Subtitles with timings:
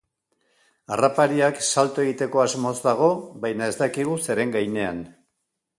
[0.95, 3.13] Harrapariak salto egiteko asmoz dago
[3.45, 5.07] baina ez dakigu zeren gainean.